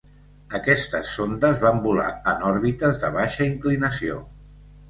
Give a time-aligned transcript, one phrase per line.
[0.59, 4.19] Aquestes sondes van volar en òrbites de baixa inclinació.